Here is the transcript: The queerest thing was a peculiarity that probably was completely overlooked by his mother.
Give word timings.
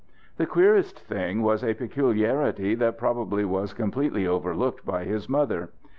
The 0.37 0.47
queerest 0.47 0.97
thing 0.99 1.43
was 1.43 1.63
a 1.63 1.75
peculiarity 1.75 2.73
that 2.73 2.97
probably 2.97 3.45
was 3.45 3.71
completely 3.75 4.25
overlooked 4.25 4.83
by 4.83 5.03
his 5.03 5.29
mother. 5.29 5.69